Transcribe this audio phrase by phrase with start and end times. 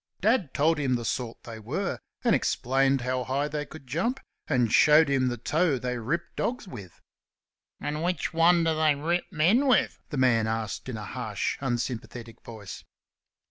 [0.19, 4.73] Dad told him the sort they were, and explained how high they could jump, and
[4.73, 6.99] showed him the toe they ripped dogs with.
[7.79, 12.41] "And which one do they rip men with?" the man asked in a harsh, unsympathetic
[12.41, 12.83] voice.